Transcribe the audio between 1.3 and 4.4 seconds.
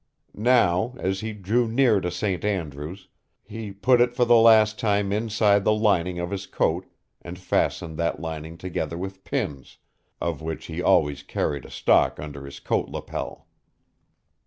drew near to St. Andrews, he put it for the